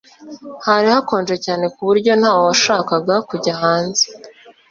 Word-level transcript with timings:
Hari 0.65 0.87
hakonje 0.95 1.35
cyane 1.45 1.65
kuburyo 1.75 2.11
ntawashakaga 2.21 3.15
kujya 3.29 3.53
hanze 3.61 4.03